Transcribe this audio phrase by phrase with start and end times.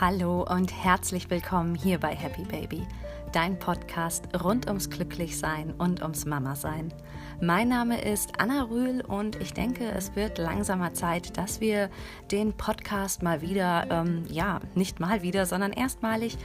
[0.00, 2.86] Hallo und herzlich willkommen hier bei Happy Baby,
[3.32, 6.94] dein Podcast rund ums Glücklichsein und ums Mama-Sein.
[7.42, 11.90] Mein Name ist Anna Rühl und ich denke, es wird langsamer Zeit, dass wir
[12.30, 16.38] den Podcast mal wieder, ähm, ja, nicht mal wieder, sondern erstmalig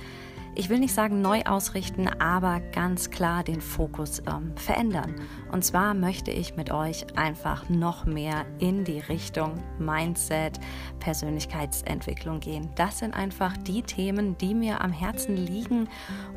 [0.56, 5.16] ich will nicht sagen neu ausrichten, aber ganz klar den Fokus ähm, verändern.
[5.52, 10.59] Und zwar möchte ich mit euch einfach noch mehr in die Richtung Mindset,
[11.00, 12.70] Persönlichkeitsentwicklung gehen.
[12.76, 15.90] Das sind einfach die Themen, die mir am Herzen liegen.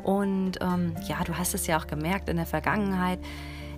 [0.03, 3.19] Und ähm, ja, du hast es ja auch gemerkt in der Vergangenheit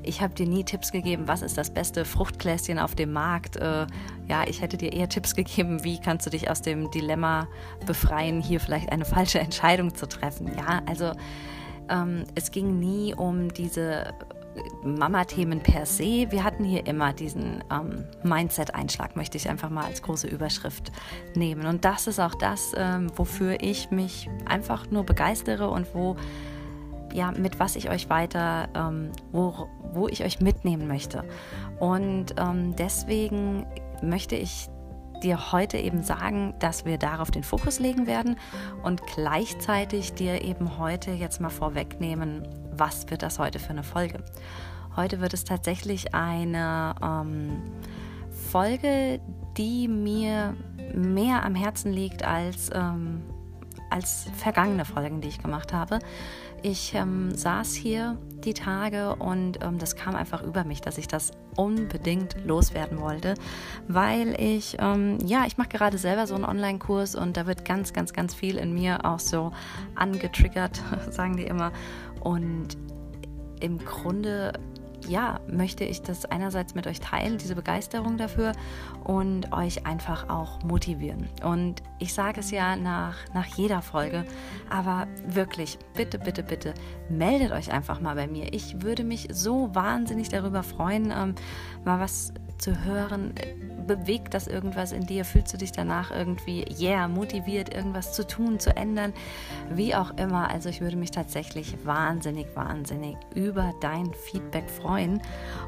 [0.03, 3.57] ich habe dir nie Tipps gegeben, was ist das beste Fruchtgläschen auf dem Markt.
[3.57, 3.87] Äh,
[4.27, 7.47] ja, ich hätte dir eher Tipps gegeben, wie kannst du dich aus dem Dilemma
[7.85, 10.51] befreien, hier vielleicht eine falsche Entscheidung zu treffen.
[10.57, 11.11] Ja, also
[11.89, 14.13] ähm, es ging nie um diese
[14.83, 16.27] Mama-Themen per se.
[16.29, 20.91] Wir hatten hier immer diesen ähm, Mindset-Einschlag, möchte ich einfach mal als große Überschrift
[21.35, 21.65] nehmen.
[21.65, 26.17] Und das ist auch das, ähm, wofür ich mich einfach nur begeistere und wo
[27.13, 31.23] ja, mit was ich euch weiter, ähm, wo, wo ich euch mitnehmen möchte.
[31.79, 33.65] Und ähm, deswegen
[34.01, 34.69] möchte ich
[35.21, 38.37] dir heute eben sagen, dass wir darauf den Fokus legen werden
[38.83, 44.23] und gleichzeitig dir eben heute jetzt mal vorwegnehmen, was wird das heute für eine Folge.
[44.95, 47.61] Heute wird es tatsächlich eine ähm,
[48.51, 49.21] Folge,
[49.57, 50.55] die mir
[50.93, 53.21] mehr am Herzen liegt als, ähm,
[53.89, 55.99] als vergangene Folgen, die ich gemacht habe.
[56.61, 61.07] Ich ähm, saß hier die Tage und ähm, das kam einfach über mich, dass ich
[61.07, 63.35] das unbedingt loswerden wollte,
[63.87, 67.93] weil ich, ähm, ja, ich mache gerade selber so einen Online-Kurs und da wird ganz,
[67.93, 69.51] ganz, ganz viel in mir auch so
[69.95, 71.71] angetriggert, sagen die immer.
[72.21, 72.77] Und
[73.59, 74.53] im Grunde
[75.07, 78.53] ja, möchte ich das einerseits mit euch teilen, diese Begeisterung dafür
[79.03, 81.27] und euch einfach auch motivieren.
[81.43, 84.25] Und ich sage es ja nach, nach jeder Folge,
[84.69, 86.73] aber wirklich, bitte, bitte, bitte,
[87.09, 88.53] meldet euch einfach mal bei mir.
[88.53, 91.35] Ich würde mich so wahnsinnig darüber freuen, ähm,
[91.83, 93.33] mal was zu hören,
[93.87, 95.25] bewegt das irgendwas in dir?
[95.25, 99.13] Fühlst du dich danach irgendwie, yeah, motiviert, irgendwas zu tun, zu ändern?
[99.69, 100.49] Wie auch immer.
[100.49, 105.21] Also ich würde mich tatsächlich wahnsinnig, wahnsinnig über dein Feedback freuen.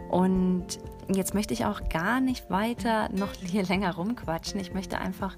[0.10, 0.80] Und
[1.14, 4.60] jetzt möchte ich auch gar nicht weiter noch hier länger rumquatschen.
[4.60, 5.36] Ich möchte einfach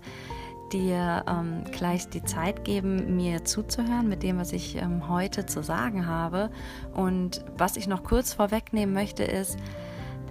[0.72, 5.64] dir ähm, gleich die Zeit geben, mir zuzuhören mit dem, was ich ähm, heute zu
[5.64, 6.50] sagen habe.
[6.94, 9.58] Und was ich noch kurz vorwegnehmen möchte, ist,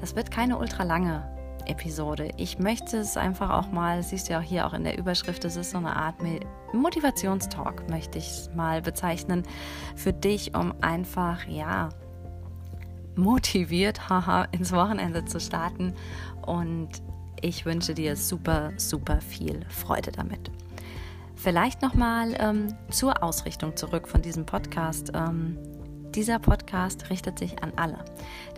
[0.00, 1.28] das wird keine ultra lange
[1.66, 2.30] Episode.
[2.36, 5.44] Ich möchte es einfach auch mal, siehst du ja auch hier auch in der Überschrift,
[5.44, 6.16] es ist so eine Art
[6.72, 9.44] Motivationstalk, möchte ich es mal bezeichnen,
[9.96, 11.88] für dich, um einfach, ja,
[13.16, 15.94] motiviert, haha, ins Wochenende zu starten.
[16.44, 16.90] Und
[17.40, 20.50] ich wünsche dir super, super viel Freude damit.
[21.36, 25.12] Vielleicht nochmal ähm, zur Ausrichtung zurück von diesem Podcast.
[25.14, 25.58] Ähm,
[26.14, 28.04] dieser Podcast richtet sich an alle.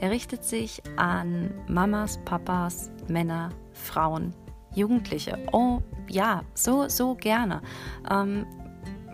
[0.00, 4.34] Der richtet sich an Mamas, Papas, Männer, Frauen,
[4.74, 5.38] Jugendliche.
[5.52, 7.62] Oh ja, so, so gerne.
[8.10, 8.46] Ähm,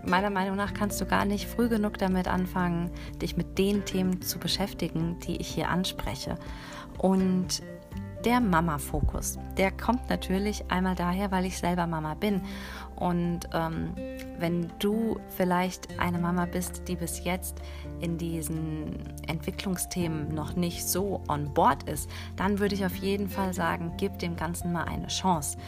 [0.05, 4.21] meiner Meinung nach kannst du gar nicht früh genug damit anfangen, dich mit den Themen
[4.23, 6.37] zu beschäftigen, die ich hier anspreche.
[6.99, 7.63] Und
[8.25, 12.43] der Mama-Fokus, der kommt natürlich einmal daher, weil ich selber Mama bin.
[12.97, 13.95] Und ähm,
[14.39, 17.61] wenn du vielleicht eine Mama bist, die bis jetzt
[18.01, 23.53] in diesen Entwicklungsthemen noch nicht so on board ist, dann würde ich auf jeden Fall
[23.53, 25.59] sagen, gib dem Ganzen mal eine Chance.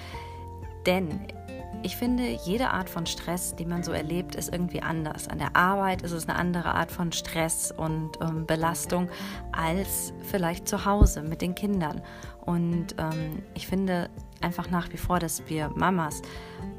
[0.86, 1.20] Denn
[1.82, 5.28] ich finde, jede Art von Stress, die man so erlebt, ist irgendwie anders.
[5.28, 9.08] An der Arbeit ist es eine andere Art von Stress und ähm, Belastung
[9.52, 12.02] als vielleicht zu Hause mit den Kindern.
[12.44, 16.22] Und ähm, ich finde einfach nach wie vor, dass wir Mamas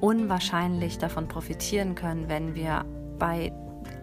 [0.01, 2.85] unwahrscheinlich davon profitieren können, wenn wir
[3.17, 3.51] bei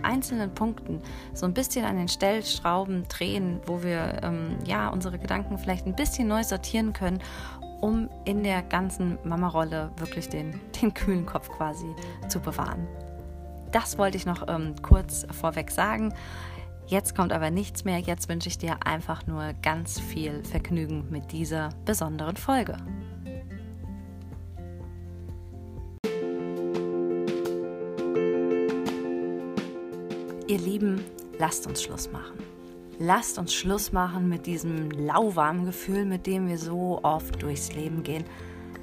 [0.03, 1.01] einzelnen Punkten
[1.33, 5.95] so ein bisschen an den Stellschrauben drehen, wo wir ähm, ja unsere Gedanken vielleicht ein
[5.97, 7.21] bisschen neu sortieren können
[7.83, 11.95] um in der ganzen Mama-Rolle wirklich den, den kühlen Kopf quasi
[12.29, 12.87] zu bewahren.
[13.73, 16.15] Das wollte ich noch ähm, kurz vorweg sagen.
[16.87, 17.99] Jetzt kommt aber nichts mehr.
[17.99, 22.77] Jetzt wünsche ich dir einfach nur ganz viel Vergnügen mit dieser besonderen Folge.
[30.47, 31.03] Ihr Lieben,
[31.39, 32.62] lasst uns Schluss machen
[33.03, 38.05] lasst uns Schluss machen mit diesem lauwarmen Gefühl, mit dem wir so oft durchs Leben
[38.05, 38.25] gehen.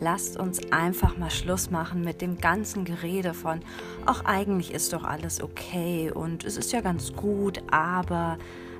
[0.01, 3.61] Lasst uns einfach mal Schluss machen mit dem ganzen Gerede von,
[4.05, 8.37] ach eigentlich ist doch alles okay und es ist ja ganz gut, aber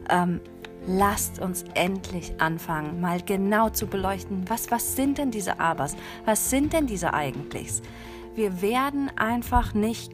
[0.10, 0.42] ähm,
[0.88, 5.96] lasst uns endlich anfangen, mal genau zu beleuchten, was, was sind denn diese Abers,
[6.26, 7.82] was sind denn diese Eigentlichs?
[8.36, 10.12] Wir werden einfach nicht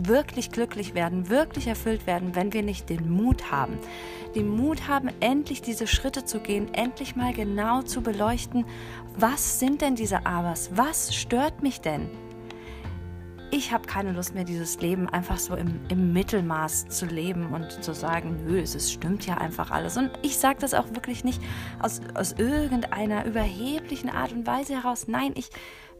[0.00, 3.78] wirklich glücklich werden, wirklich erfüllt werden, wenn wir nicht den Mut haben.
[4.34, 8.64] Den Mut haben, endlich diese Schritte zu gehen, endlich mal genau zu beleuchten,
[9.16, 12.08] was sind denn diese Abers, was stört mich denn?
[13.50, 17.82] Ich habe keine Lust mehr, dieses Leben einfach so im, im Mittelmaß zu leben und
[17.82, 19.96] zu sagen, nö, es stimmt ja einfach alles.
[19.96, 21.40] Und ich sage das auch wirklich nicht
[21.80, 25.08] aus, aus irgendeiner überheblichen Art und Weise heraus.
[25.08, 25.48] Nein, ich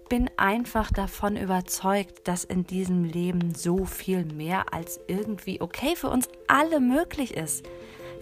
[0.09, 6.09] bin einfach davon überzeugt, dass in diesem Leben so viel mehr als irgendwie okay für
[6.09, 7.67] uns alle möglich ist.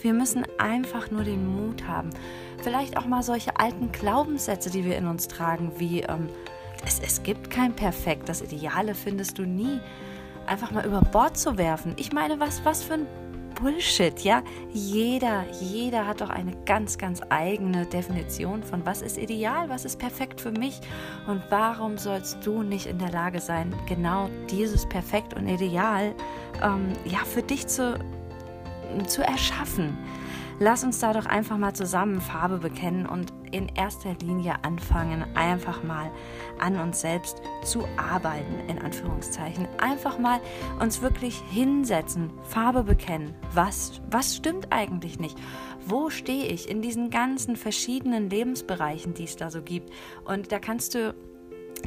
[0.00, 2.10] Wir müssen einfach nur den Mut haben.
[2.62, 6.28] Vielleicht auch mal solche alten Glaubenssätze, die wir in uns tragen, wie ähm,
[6.84, 9.80] es, es gibt kein Perfekt, das Ideale findest du nie.
[10.46, 11.94] Einfach mal über Bord zu werfen.
[11.96, 13.06] Ich meine, was, was für ein
[13.60, 14.42] Bullshit, ja?
[14.72, 19.98] Jeder, jeder hat doch eine ganz, ganz eigene Definition von was ist ideal, was ist
[19.98, 20.80] perfekt für mich
[21.26, 26.14] und warum sollst du nicht in der Lage sein, genau dieses Perfekt und Ideal
[26.62, 27.98] ähm, ja für dich zu,
[29.06, 29.96] zu erschaffen.
[30.58, 35.82] Lass uns da doch einfach mal zusammen Farbe bekennen und in erster Linie anfangen, einfach
[35.82, 36.10] mal
[36.58, 39.68] an uns selbst zu arbeiten, in Anführungszeichen.
[39.78, 40.40] Einfach mal
[40.80, 43.34] uns wirklich hinsetzen, Farbe bekennen.
[43.52, 45.38] Was, was stimmt eigentlich nicht?
[45.86, 49.90] Wo stehe ich in diesen ganzen verschiedenen Lebensbereichen, die es da so gibt?
[50.24, 51.14] Und da kannst du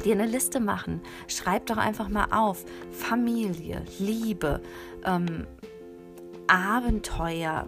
[0.04, 1.00] dir eine Liste machen.
[1.28, 2.64] Schreib doch einfach mal auf.
[2.90, 4.62] Familie, Liebe,
[5.04, 5.46] ähm,
[6.46, 7.66] Abenteuer,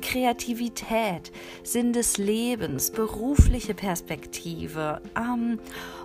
[0.00, 5.58] Kreativität, Sinn des Lebens, berufliche Perspektive, ähm,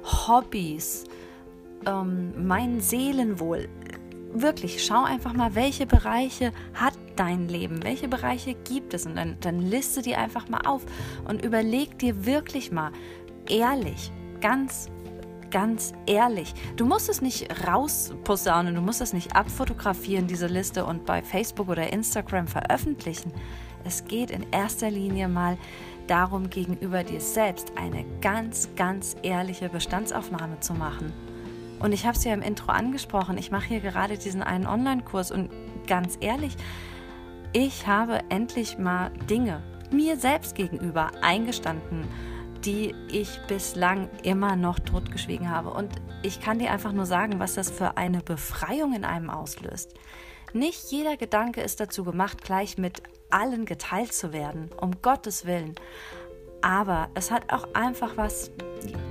[0.04, 1.06] Hobbys,
[1.86, 3.68] ähm, mein Seelenwohl.
[4.34, 9.38] Wirklich, schau einfach mal, welche Bereiche hat dein Leben, welche Bereiche gibt es und dann,
[9.42, 10.84] dann liste die einfach mal auf
[11.28, 12.92] und überleg dir wirklich mal
[13.50, 14.90] ehrlich, ganz
[15.52, 16.54] ganz ehrlich.
[16.78, 21.68] Du musst es nicht rausposaunen, du musst es nicht abfotografieren, diese Liste, und bei Facebook
[21.70, 23.32] oder Instagram veröffentlichen.
[23.86, 25.58] Es geht in erster Linie mal
[26.08, 31.14] darum, gegenüber dir selbst eine ganz, ganz ehrliche Bestandsaufnahme zu machen.
[31.80, 35.32] Und ich habe es ja im Intro angesprochen, ich mache hier gerade diesen einen Online-Kurs
[35.32, 35.50] und
[35.88, 36.56] ganz ehrlich,
[37.54, 39.62] ich habe endlich mal Dinge
[39.92, 42.08] mir selbst gegenüber eingestanden,
[42.64, 45.72] die ich bislang immer noch totgeschwiegen habe.
[45.72, 45.90] Und
[46.24, 49.94] ich kann dir einfach nur sagen, was das für eine Befreiung in einem auslöst.
[50.54, 53.02] Nicht jeder Gedanke ist dazu gemacht, gleich mit
[53.32, 55.76] allen geteilt zu werden, um Gottes Willen.
[56.62, 58.52] Aber es hat auch einfach was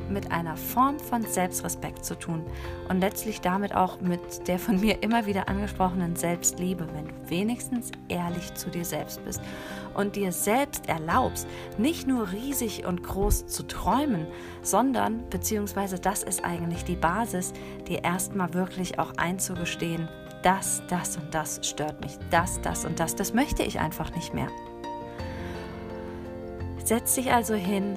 [0.08, 2.44] mit einer Form von Selbstrespekt zu tun
[2.88, 7.90] und letztlich damit auch mit der von mir immer wieder angesprochenen Selbstliebe, wenn du wenigstens
[8.08, 9.40] ehrlich zu dir selbst bist
[9.94, 11.46] und dir selbst erlaubst,
[11.78, 14.26] nicht nur riesig und groß zu träumen,
[14.62, 17.52] sondern, beziehungsweise das ist eigentlich die Basis,
[17.88, 20.08] dir erstmal wirklich auch einzugestehen,
[20.42, 24.34] das, das und das stört mich, das, das und das, das möchte ich einfach nicht
[24.34, 24.48] mehr.
[26.84, 27.96] Setz dich also hin,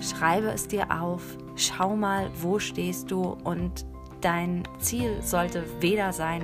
[0.00, 1.22] schreibe es dir auf,
[1.54, 3.86] schau mal, wo stehst du und
[4.20, 6.42] dein Ziel sollte weder sein,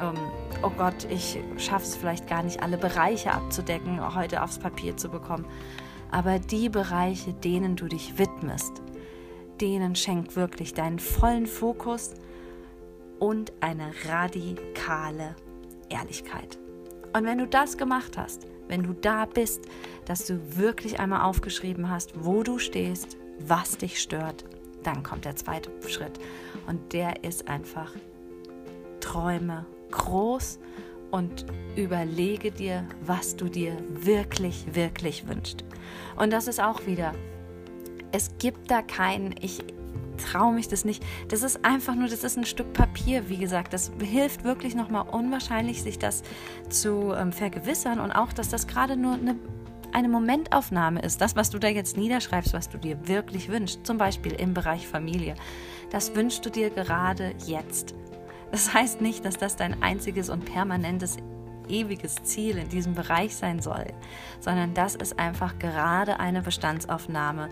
[0.00, 0.14] ähm,
[0.62, 5.08] oh Gott, ich schaffe es vielleicht gar nicht, alle Bereiche abzudecken, heute aufs Papier zu
[5.08, 5.44] bekommen,
[6.10, 8.82] aber die Bereiche, denen du dich widmest,
[9.60, 12.14] denen schenk wirklich deinen vollen Fokus
[13.18, 15.34] und eine radikale
[15.88, 16.58] Ehrlichkeit.
[17.12, 19.64] Und wenn du das gemacht hast, wenn du da bist,
[20.04, 24.44] dass du wirklich einmal aufgeschrieben hast, wo du stehst, was dich stört,
[24.82, 26.18] dann kommt der zweite Schritt.
[26.66, 27.92] Und der ist einfach,
[29.00, 30.58] träume groß
[31.10, 31.46] und
[31.76, 35.64] überlege dir, was du dir wirklich, wirklich wünschst.
[36.16, 37.14] Und das ist auch wieder,
[38.12, 39.62] es gibt da keinen, ich,
[40.16, 41.04] traue mich das nicht.
[41.28, 43.72] Das ist einfach nur, das ist ein Stück Papier, wie gesagt.
[43.72, 46.22] Das hilft wirklich nochmal unwahrscheinlich, sich das
[46.68, 49.36] zu ähm, vergewissern und auch, dass das gerade nur eine,
[49.92, 51.20] eine Momentaufnahme ist.
[51.20, 54.86] Das, was du da jetzt niederschreibst, was du dir wirklich wünschst, zum Beispiel im Bereich
[54.86, 55.34] Familie,
[55.90, 57.94] das wünschst du dir gerade jetzt.
[58.50, 61.16] Das heißt nicht, dass das dein einziges und permanentes
[61.68, 63.86] ewiges Ziel in diesem Bereich sein soll,
[64.40, 67.48] sondern das ist einfach gerade eine Bestandsaufnahme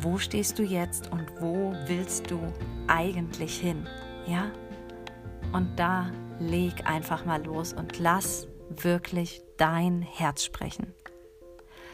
[0.00, 2.40] wo stehst du jetzt und wo willst du
[2.86, 3.86] eigentlich hin?
[4.26, 4.50] Ja?
[5.52, 10.94] Und da leg einfach mal los und lass wirklich dein Herz sprechen.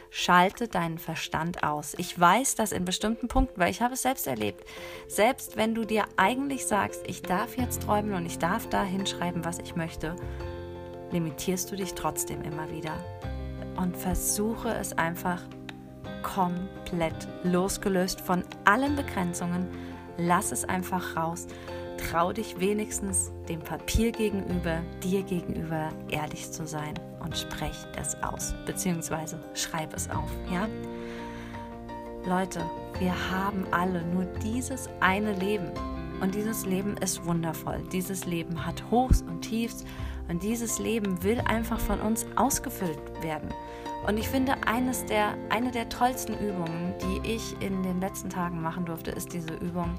[0.09, 1.93] Schalte deinen Verstand aus.
[1.97, 4.63] Ich weiß das in bestimmten Punkten, weil ich habe es selbst erlebt.
[5.07, 9.43] Selbst wenn du dir eigentlich sagst, ich darf jetzt träumen und ich darf da hinschreiben,
[9.43, 10.15] was ich möchte,
[11.11, 12.93] limitierst du dich trotzdem immer wieder.
[13.75, 15.41] Und versuche es einfach
[16.25, 19.67] komplett losgelöst von allen Begrenzungen,
[20.17, 21.47] lass es einfach raus.
[21.97, 28.53] Trau dich wenigstens dem Papier gegenüber, dir gegenüber ehrlich zu sein und sprech es aus,
[28.65, 30.67] beziehungsweise schreib es auf, ja?
[32.27, 32.61] Leute,
[32.99, 35.69] wir haben alle nur dieses eine Leben
[36.21, 37.83] und dieses Leben ist wundervoll.
[37.91, 39.85] Dieses Leben hat Hochs und Tiefs
[40.27, 43.49] und dieses Leben will einfach von uns ausgefüllt werden.
[44.07, 48.61] Und ich finde, eines der, eine der tollsten Übungen, die ich in den letzten Tagen
[48.61, 49.97] machen durfte, ist diese Übung,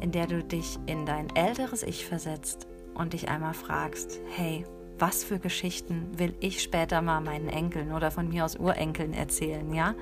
[0.00, 4.64] in der du dich in dein älteres Ich versetzt und dich einmal fragst, hey,
[4.98, 9.72] was für Geschichten will ich später mal meinen Enkeln oder von mir aus Urenkeln erzählen,
[9.74, 9.94] ja?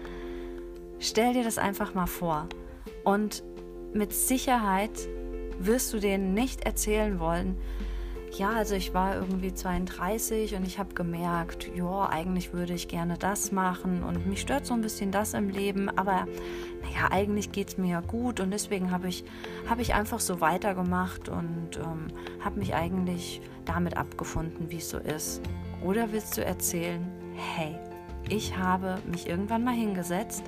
[0.98, 2.48] Stell dir das einfach mal vor
[3.02, 3.42] und
[3.92, 5.08] mit Sicherheit
[5.58, 7.56] wirst du denen nicht erzählen wollen,
[8.38, 13.18] ja, also ich war irgendwie 32 und ich habe gemerkt, ja, eigentlich würde ich gerne
[13.18, 16.26] das machen und mich stört so ein bisschen das im Leben, aber
[16.82, 19.24] naja, eigentlich geht es mir ja gut und deswegen habe ich,
[19.68, 22.08] hab ich einfach so weitergemacht und ähm,
[22.40, 25.42] habe mich eigentlich damit abgefunden, wie es so ist.
[25.84, 27.76] Oder willst du erzählen, hey,
[28.28, 30.44] ich habe mich irgendwann mal hingesetzt,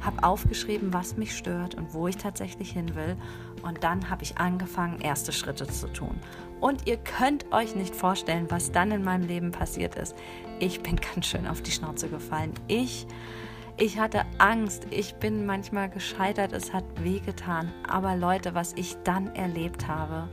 [0.00, 3.16] habe aufgeschrieben, was mich stört und wo ich tatsächlich hin will.
[3.62, 6.18] Und dann habe ich angefangen, erste Schritte zu tun.
[6.60, 10.14] Und ihr könnt euch nicht vorstellen, was dann in meinem Leben passiert ist.
[10.58, 12.52] Ich bin ganz schön auf die Schnauze gefallen.
[12.66, 13.06] Ich,
[13.76, 14.86] ich hatte Angst.
[14.90, 16.52] Ich bin manchmal gescheitert.
[16.52, 17.72] Es hat wehgetan.
[17.88, 20.28] Aber Leute, was ich dann erlebt habe,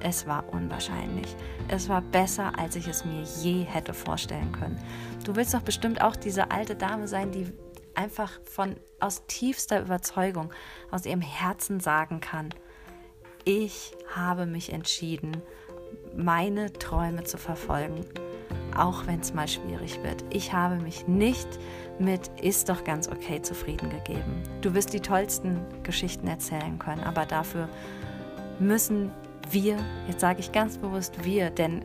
[0.00, 1.34] es war unwahrscheinlich.
[1.68, 4.78] Es war besser, als ich es mir je hätte vorstellen können.
[5.24, 7.46] Du willst doch bestimmt auch diese alte Dame sein, die
[7.96, 10.52] einfach von aus tiefster Überzeugung,
[10.90, 12.50] aus ihrem Herzen sagen kann,
[13.44, 15.40] ich habe mich entschieden,
[16.16, 18.04] meine Träume zu verfolgen,
[18.76, 20.24] auch wenn es mal schwierig wird.
[20.30, 21.48] Ich habe mich nicht
[21.98, 24.42] mit ist doch ganz okay zufrieden gegeben.
[24.60, 27.68] Du wirst die tollsten Geschichten erzählen können, aber dafür
[28.58, 29.12] müssen
[29.50, 31.84] wir, jetzt sage ich ganz bewusst wir, denn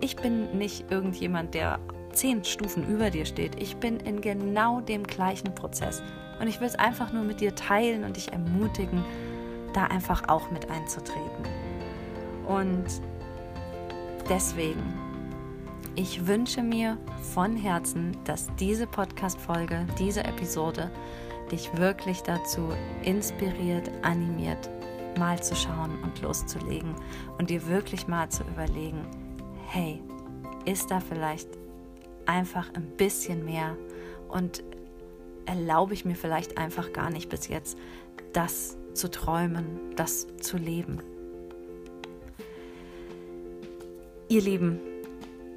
[0.00, 1.78] ich bin nicht irgendjemand, der
[2.14, 3.60] zehn Stufen über dir steht.
[3.60, 6.02] Ich bin in genau dem gleichen Prozess.
[6.40, 9.04] Und ich will es einfach nur mit dir teilen und dich ermutigen,
[9.72, 11.44] da einfach auch mit einzutreten.
[12.46, 12.84] Und
[14.28, 14.82] deswegen,
[15.94, 16.98] ich wünsche mir
[17.34, 20.90] von Herzen, dass diese Podcast-Folge, diese Episode
[21.50, 22.68] dich wirklich dazu
[23.02, 24.70] inspiriert, animiert,
[25.18, 26.94] mal zu schauen und loszulegen
[27.38, 29.06] und dir wirklich mal zu überlegen,
[29.68, 30.02] hey,
[30.64, 31.48] ist da vielleicht
[32.26, 33.76] einfach ein bisschen mehr
[34.28, 34.62] und
[35.46, 37.78] erlaube ich mir vielleicht einfach gar nicht bis jetzt,
[38.32, 41.00] das zu träumen, das zu leben.
[44.28, 44.80] Ihr Lieben,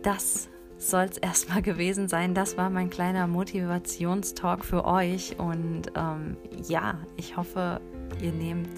[0.04, 2.34] das soll es erstmal gewesen sein.
[2.34, 5.38] Das war mein kleiner Motivationstalk für euch.
[5.40, 7.82] Und ähm, ja, ich hoffe,
[8.22, 8.70] ihr nehmt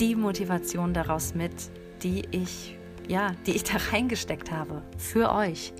[0.00, 1.52] die Motivation daraus mit,
[2.02, 4.82] die ich, ja, die ich da reingesteckt habe.
[4.96, 5.72] Für euch.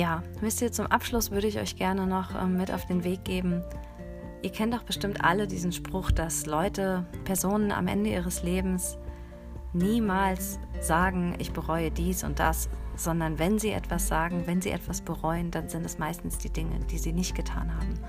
[0.00, 3.22] Ja, wisst ihr, zum Abschluss würde ich euch gerne noch ähm, mit auf den Weg
[3.22, 3.62] geben.
[4.40, 8.96] Ihr kennt doch bestimmt alle diesen Spruch, dass Leute, Personen am Ende ihres Lebens
[9.74, 15.02] niemals sagen, ich bereue dies und das, sondern wenn sie etwas sagen, wenn sie etwas
[15.02, 18.00] bereuen, dann sind es meistens die Dinge, die sie nicht getan haben.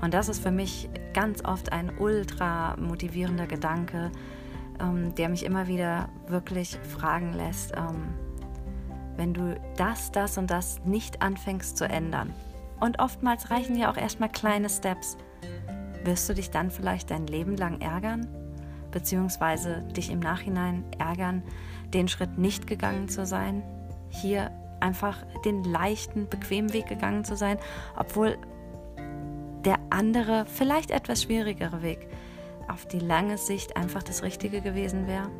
[0.00, 4.10] Und das ist für mich ganz oft ein ultra motivierender Gedanke,
[4.80, 8.14] ähm, der mich immer wieder wirklich fragen lässt, ähm,
[9.16, 12.32] wenn du das, das und das nicht anfängst zu ändern.
[12.80, 15.16] Und oftmals reichen ja auch erstmal kleine Steps.
[16.04, 18.28] Wirst du dich dann vielleicht dein Leben lang ärgern?
[18.90, 21.42] Beziehungsweise dich im Nachhinein ärgern,
[21.92, 23.62] den Schritt nicht gegangen zu sein?
[24.10, 27.58] Hier einfach den leichten, bequemen Weg gegangen zu sein,
[27.96, 28.36] obwohl
[29.64, 32.06] der andere, vielleicht etwas schwierigere Weg
[32.68, 35.30] auf die lange Sicht einfach das Richtige gewesen wäre?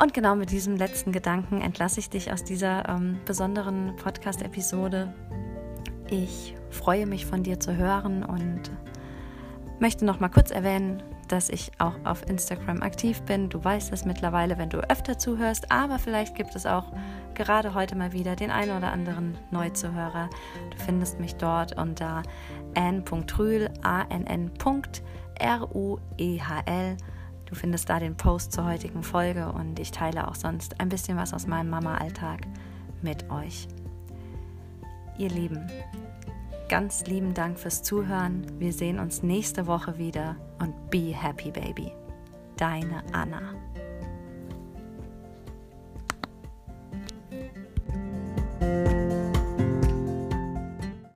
[0.00, 5.12] Und genau mit diesem letzten Gedanken entlasse ich dich aus dieser ähm, besonderen Podcast-Episode.
[6.08, 8.70] Ich freue mich von dir zu hören und
[9.80, 13.48] möchte noch mal kurz erwähnen, dass ich auch auf Instagram aktiv bin.
[13.48, 16.92] Du weißt es mittlerweile, wenn du öfter zuhörst, aber vielleicht gibt es auch
[17.34, 20.30] gerade heute mal wieder den einen oder anderen Neuzuhörer.
[20.70, 22.22] Du findest mich dort unter
[22.74, 24.56] n.rühl, a-n-n.r-u-e-h-l.
[27.48, 31.16] Du findest da den Post zur heutigen Folge und ich teile auch sonst ein bisschen
[31.16, 32.42] was aus meinem Mama-Alltag
[33.00, 33.68] mit euch.
[35.16, 35.66] Ihr Lieben,
[36.68, 38.46] ganz lieben Dank fürs Zuhören.
[38.58, 41.90] Wir sehen uns nächste Woche wieder und be happy, baby.
[42.58, 43.54] Deine Anna.